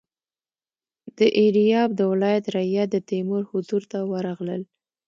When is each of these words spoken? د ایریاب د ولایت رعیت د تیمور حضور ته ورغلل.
د 1.17 1.19
ایریاب 1.39 1.89
د 1.95 2.01
ولایت 2.11 2.45
رعیت 2.55 2.87
د 2.91 2.95
تیمور 3.09 3.43
حضور 3.51 3.81
ته 3.91 3.97
ورغلل. 4.11 4.61